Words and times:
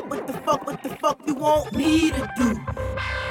fuck, 0.00 0.10
what 0.10 0.26
the 0.26 0.32
fuck, 0.32 0.66
what 0.66 0.82
the 0.82 0.88
fuck 0.96 1.20
you 1.26 1.34
want 1.34 1.72
me 1.72 2.10
to 2.10 2.30
do? 2.36 3.27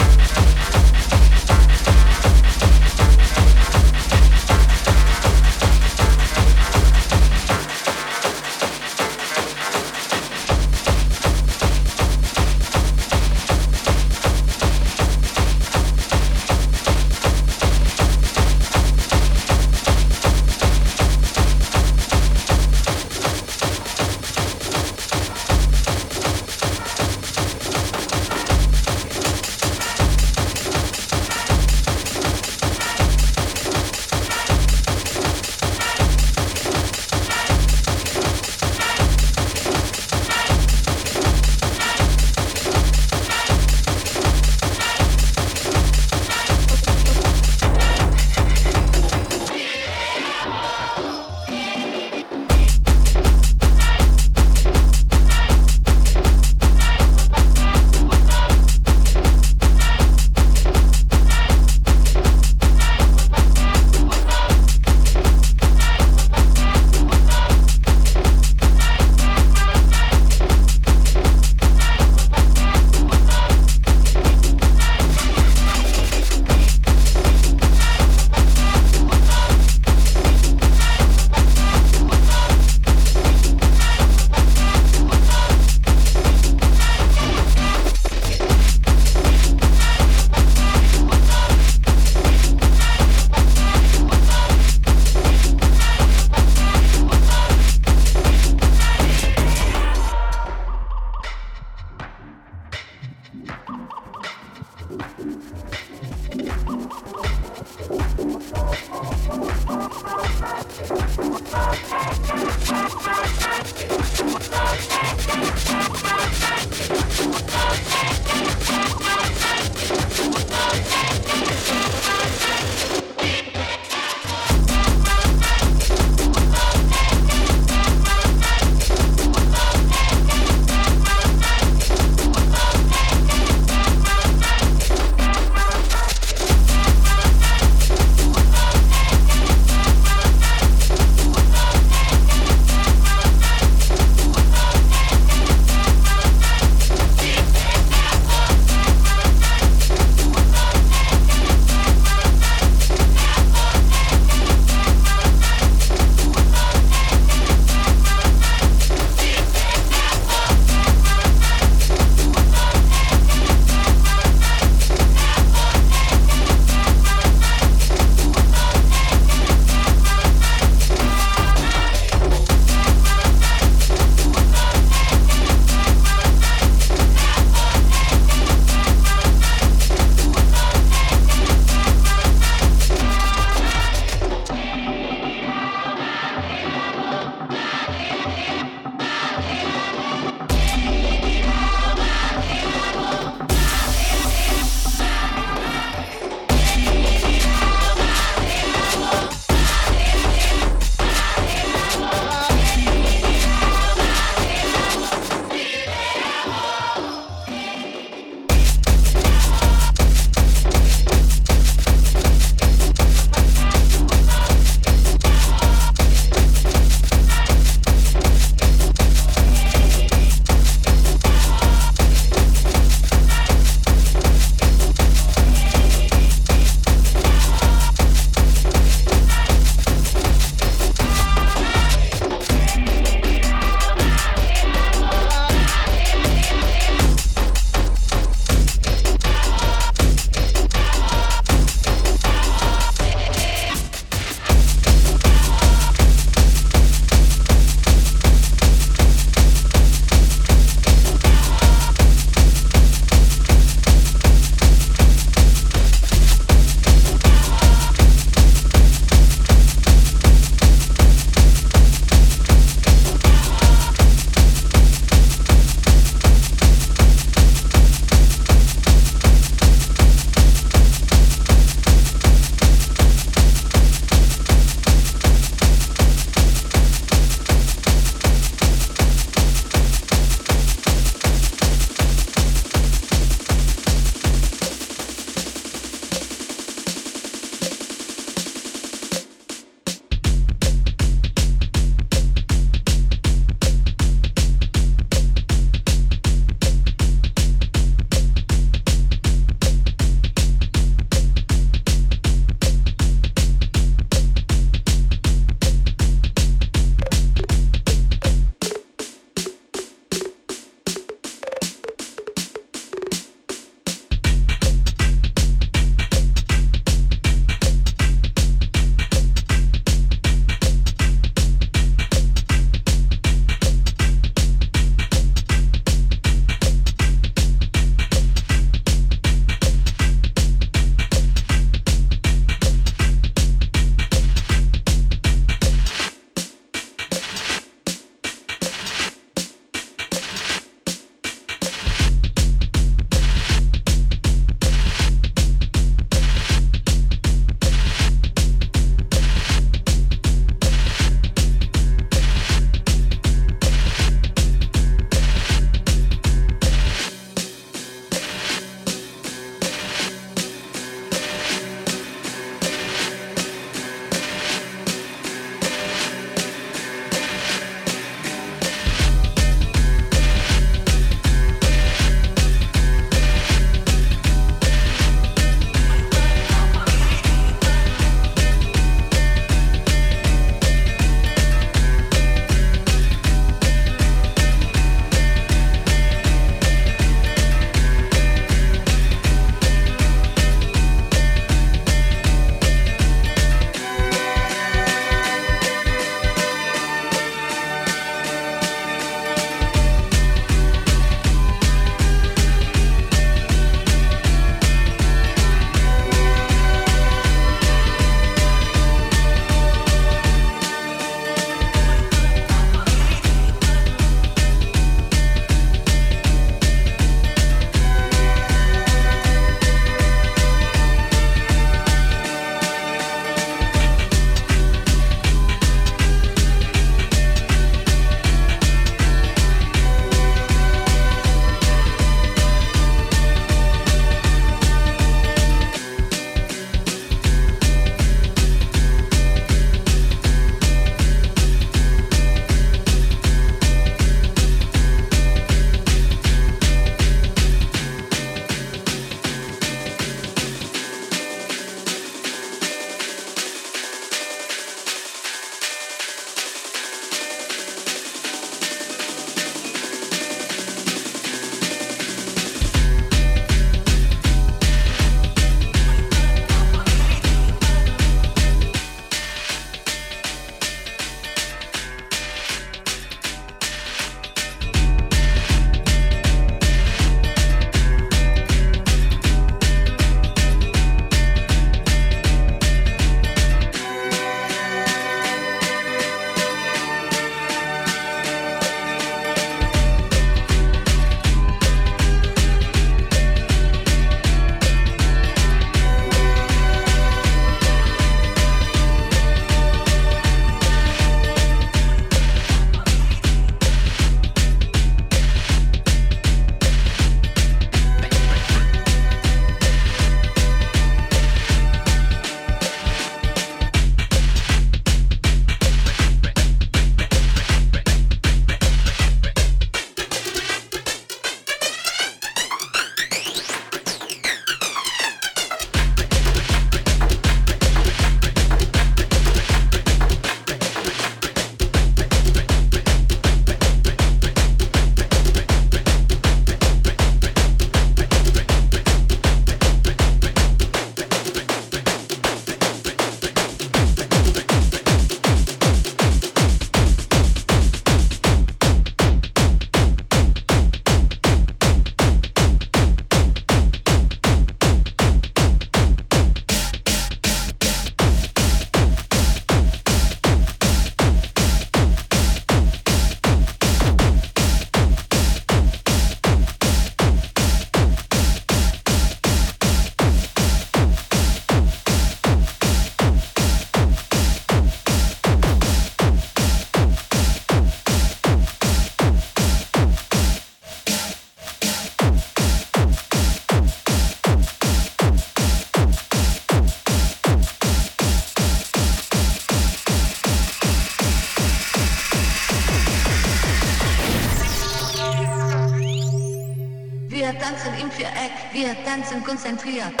Attention, 598.71 599.21
concentriert. 599.21 600.00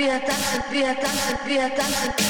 be 0.00 0.06
a 0.06 0.18
dancer, 0.18 0.64
be 0.70 0.82
a 0.82 0.94
dancer, 0.94 1.38
be 1.46 1.56
a 1.58 1.68
dancer. 1.68 2.29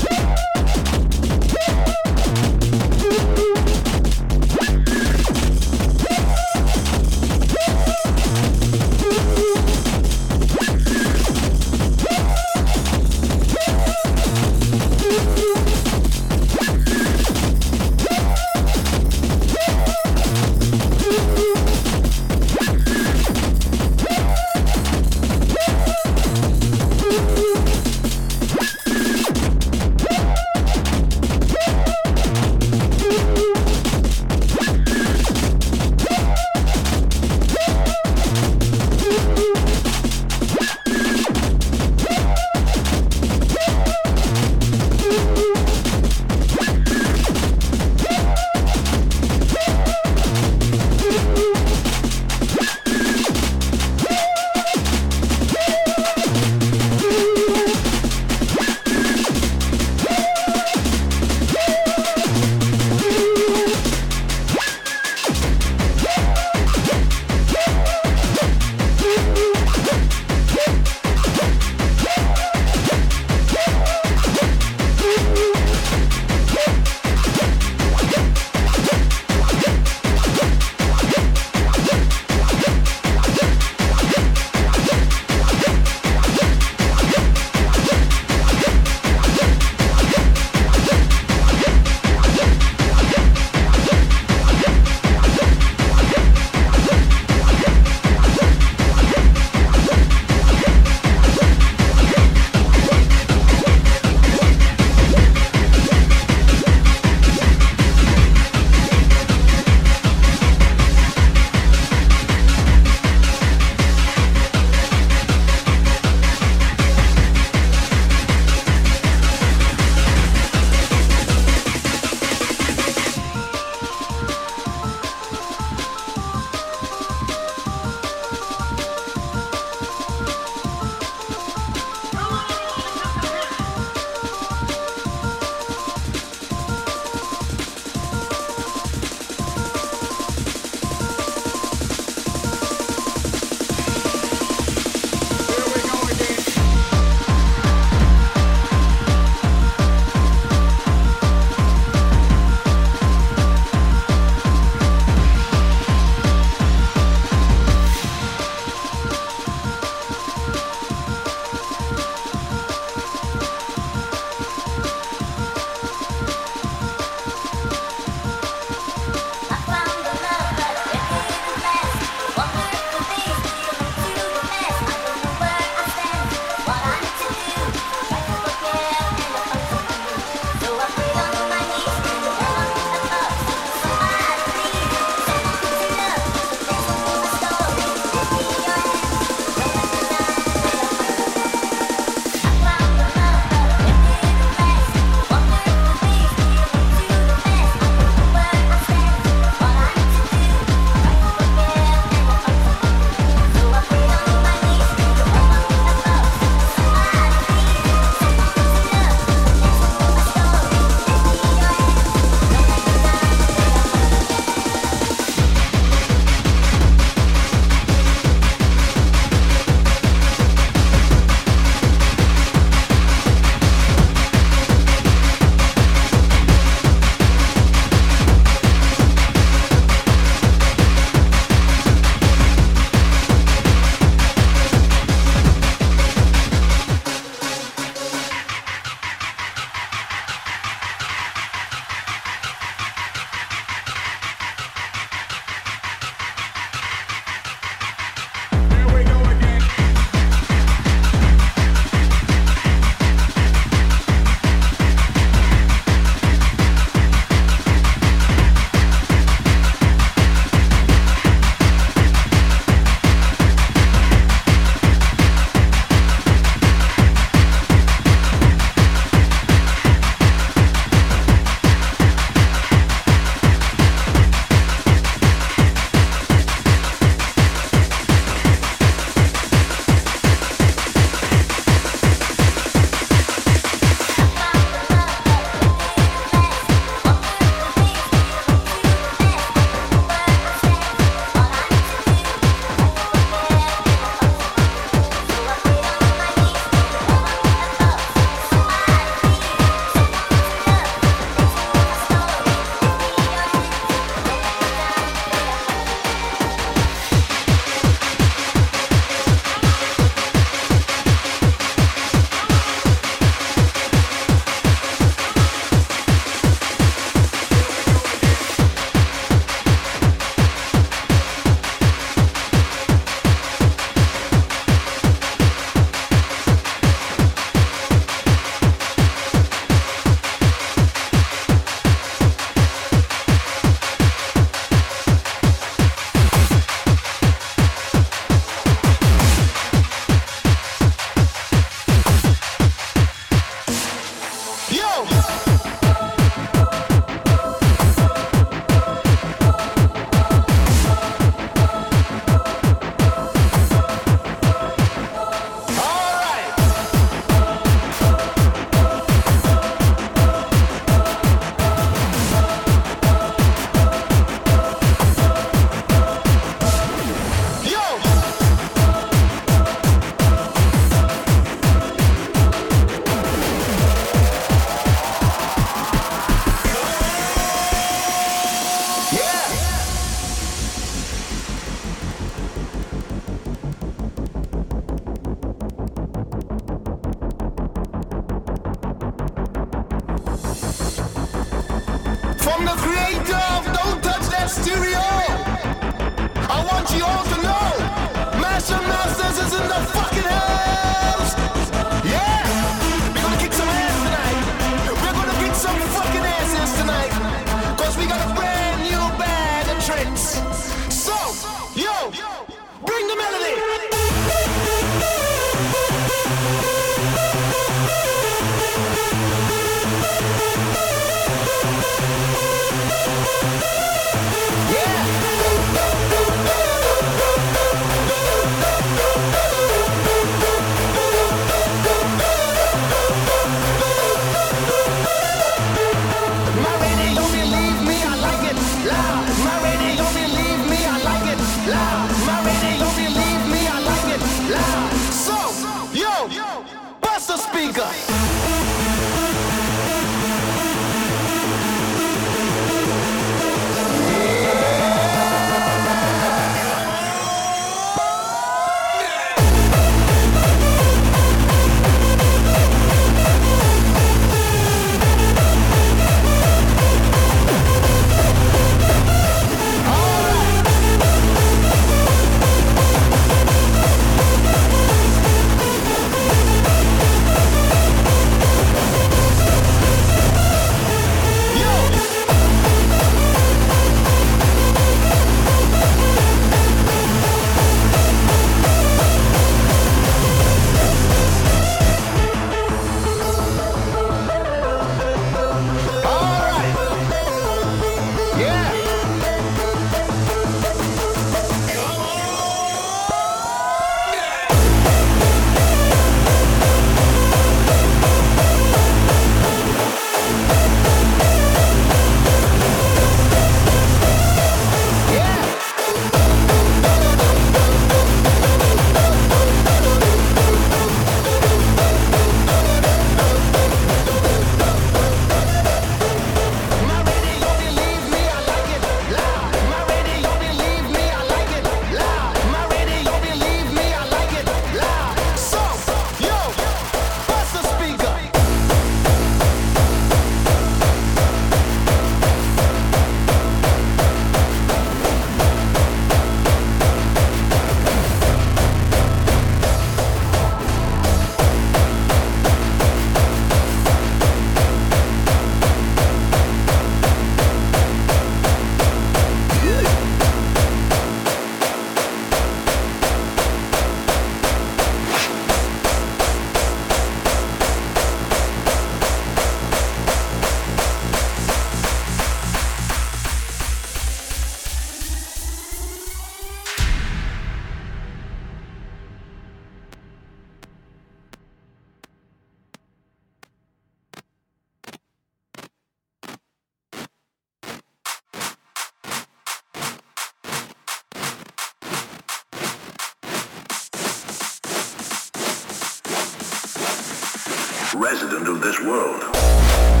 way 597.93 598.17
to 598.17 598.57
this 598.57 598.79
world. 598.79 600.00